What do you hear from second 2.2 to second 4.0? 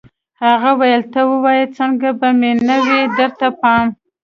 مې نه وي درته پام